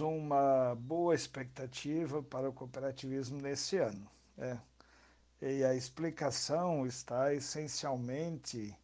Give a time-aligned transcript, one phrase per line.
[0.00, 4.08] uma boa expectativa para o cooperativismo nesse ano.
[4.38, 4.58] É.
[5.42, 8.76] E a explicação está essencialmente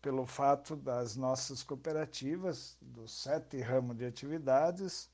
[0.00, 5.10] pelo fato das nossas cooperativas, dos sete ramos de atividades,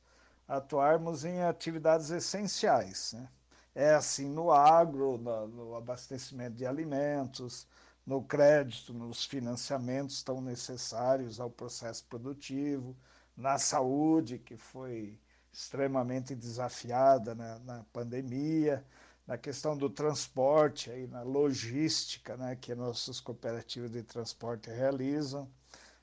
[0.47, 3.13] atuarmos em atividades essenciais.
[3.15, 3.29] Né?
[3.75, 7.67] É assim no agro, no, no abastecimento de alimentos,
[8.07, 12.97] no crédito, nos financiamentos tão necessários ao processo produtivo,
[13.37, 15.19] na saúde, que foi
[15.53, 18.85] extremamente desafiada na, na pandemia,
[19.27, 25.49] na questão do transporte, aí, na logística, né, que nossas cooperativas de transporte realizam,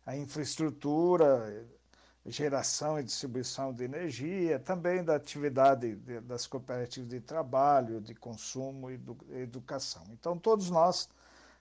[0.06, 1.68] a infraestrutura,
[2.26, 8.90] geração e distribuição de energia, também da atividade de, das cooperativas de trabalho, de consumo
[8.90, 10.04] e do, educação.
[10.12, 11.10] Então, todos nós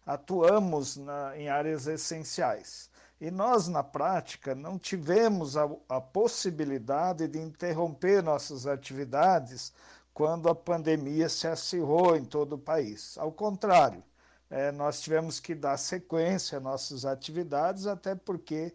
[0.07, 2.91] atuamos na, em áreas essenciais.
[3.21, 9.75] E nós, na prática, não tivemos a, a possibilidade de interromper nossas atividades
[10.15, 13.19] quando a pandemia se acirrou em todo o país.
[13.19, 14.03] Ao contrário,
[14.49, 18.75] é, nós tivemos que dar sequência às nossas atividades, até porque,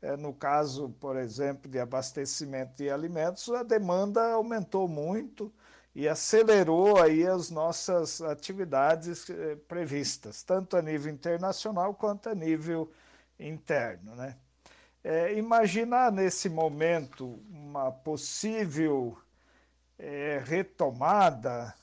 [0.00, 5.52] é, no caso, por exemplo, de abastecimento de alimentos, a demanda aumentou muito
[5.94, 12.90] e acelerou aí as nossas atividades eh, previstas, tanto a nível internacional quanto a nível
[13.38, 14.14] interno.
[14.14, 14.36] Né?
[15.02, 19.18] É, imaginar nesse momento uma possível
[19.98, 21.74] é, retomada,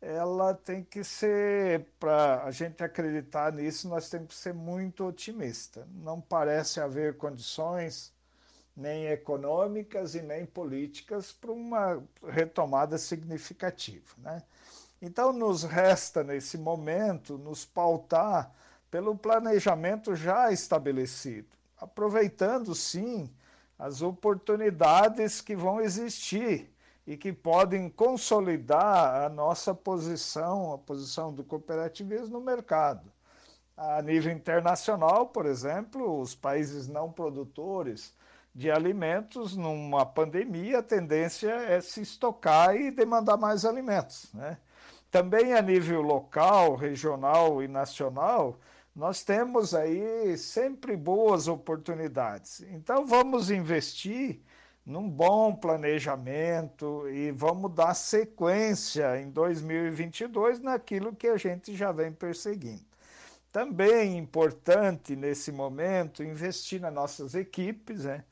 [0.00, 5.86] ela tem que ser, para a gente acreditar nisso, nós temos que ser muito otimista.
[5.92, 8.12] Não parece haver condições
[8.76, 14.14] nem econômicas e nem políticas para uma retomada significativa.
[14.18, 14.40] Né?
[15.02, 18.52] Então, nos resta, nesse momento, nos pautar
[18.90, 23.30] pelo planejamento já estabelecido, aproveitando, sim,
[23.78, 26.72] as oportunidades que vão existir
[27.06, 33.10] e que podem consolidar a nossa posição, a posição do cooperativismo no mercado.
[33.76, 38.12] A nível internacional, por exemplo, os países não produtores
[38.54, 44.28] de alimentos, numa pandemia, a tendência é se estocar e demandar mais alimentos.
[44.34, 44.58] Né?
[45.10, 48.58] Também a nível local, regional e nacional,
[48.98, 52.62] nós temos aí sempre boas oportunidades.
[52.62, 54.40] Então vamos investir
[54.84, 62.10] num bom planejamento e vamos dar sequência em 2022 naquilo que a gente já vem
[62.10, 62.84] perseguindo.
[63.52, 68.24] Também é importante nesse momento investir nas nossas equipes, né?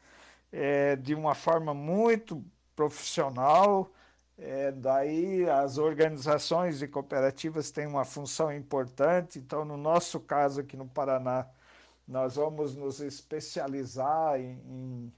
[0.50, 2.44] É, de uma forma muito
[2.74, 3.92] profissional.
[4.38, 9.38] É, daí as organizações e cooperativas têm uma função importante.
[9.38, 11.46] Então, no nosso caso aqui no Paraná,
[12.06, 15.12] nós vamos nos especializar em, em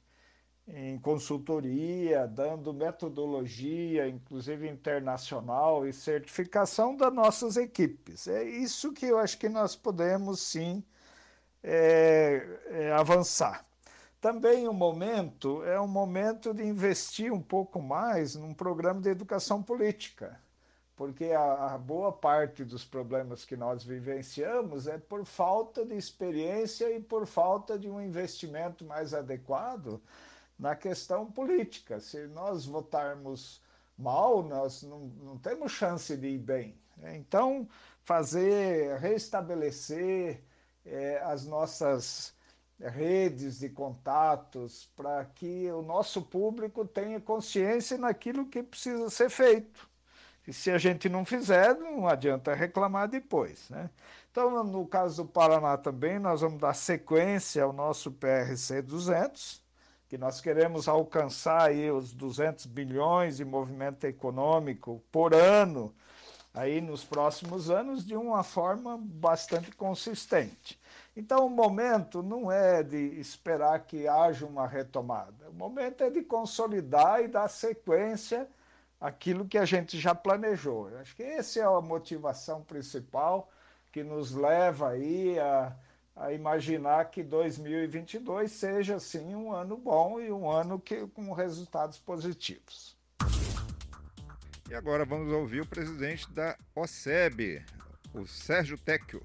[0.69, 8.29] em consultoria, dando metodologia, inclusive internacional, e certificação das nossas equipes.
[8.29, 10.85] É isso que eu acho que nós podemos sim
[11.63, 13.67] é, é, avançar.
[14.21, 19.63] Também o momento é um momento de investir um pouco mais num programa de educação
[19.63, 20.41] política,
[20.97, 26.91] porque a, a boa parte dos problemas que nós vivenciamos é por falta de experiência
[26.91, 30.03] e por falta de um investimento mais adequado
[30.59, 32.01] na questão política.
[32.01, 33.63] Se nós votarmos
[33.97, 36.77] mal, nós não, não temos chance de ir bem.
[36.97, 37.17] Né?
[37.17, 37.69] Então,
[38.03, 40.43] fazer, restabelecer
[40.85, 42.37] é, as nossas
[42.81, 49.89] redes de contatos para que o nosso público tenha consciência naquilo que precisa ser feito.
[50.47, 53.69] E se a gente não fizer, não adianta reclamar depois.
[53.69, 53.91] Né?
[54.31, 59.63] Então, no caso do Paraná também, nós vamos dar sequência ao nosso PRC 200,
[60.09, 65.95] que nós queremos alcançar aí os 200 bilhões de movimento econômico por ano
[66.59, 70.79] aí nos próximos anos de uma forma bastante consistente.
[71.17, 75.49] Então o momento não é de esperar que haja uma retomada.
[75.51, 78.49] O momento é de consolidar e dar sequência
[79.01, 80.91] àquilo que a gente já planejou.
[80.91, 83.49] Eu acho que essa é a motivação principal
[83.93, 85.75] que nos leva aí a
[86.19, 91.99] a imaginar que 2022 seja sim um ano bom e um ano que, com resultados
[91.99, 92.98] positivos.
[94.71, 97.65] E agora vamos ouvir o presidente da OSEB,
[98.13, 99.23] o Sérgio Tecchio.